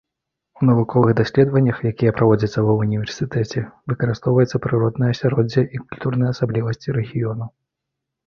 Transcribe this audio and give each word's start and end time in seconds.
У 0.59 0.67
навуковых 0.67 1.11
даследаваннях, 1.19 1.81
якія 1.89 2.13
праводзяцца 2.19 2.63
ва 2.67 2.73
ўніверсітэце, 2.79 3.59
выкарыстоўваецца 3.93 4.61
прыроднае 4.65 5.09
асяроддзе 5.17 5.61
і 5.75 5.83
культурныя 5.87 6.29
асаблівасці 6.37 6.97
рэгіёну. 6.97 7.45